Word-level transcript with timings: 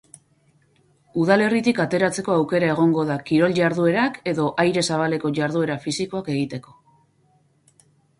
Udalerritik 1.23 1.81
ateratzeko 1.83 2.31
aukera 2.35 2.71
egongo 2.75 3.03
da 3.09 3.17
kirol-jarduerak 3.27 4.17
edo 4.31 4.47
aire 4.63 4.85
zabaleko 4.95 5.31
jarduera 5.41 5.77
fisikoak 5.85 6.33
egiteko. 6.37 6.75